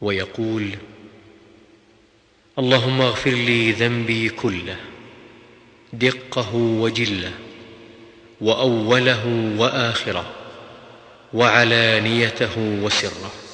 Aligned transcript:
ويقول 0.00 0.70
اللهم 2.58 3.00
اغفر 3.00 3.30
لي 3.30 3.72
ذنبي 3.72 4.28
كله 4.28 4.76
دقه 5.92 6.54
وجله 6.54 7.32
وأوله 8.40 9.54
وآخره 9.58 10.32
وعلانيته 11.34 12.58
وسره. 12.58 13.45